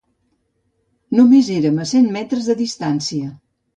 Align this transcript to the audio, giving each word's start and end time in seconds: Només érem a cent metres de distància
Només 1.19 1.51
érem 1.57 1.77
a 1.83 1.85
cent 1.91 2.09
metres 2.19 2.49
de 2.53 2.57
distància 2.63 3.31